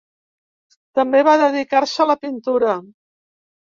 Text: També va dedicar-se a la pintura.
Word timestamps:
També 0.99 1.21
va 1.29 1.35
dedicar-se 1.43 2.03
a 2.07 2.11
la 2.13 2.17
pintura. 2.25 2.77